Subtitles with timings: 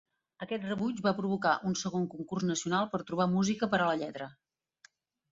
[0.43, 4.31] Aquest rebuig va provocar un segon concurs nacional per trobar música per a la lletra.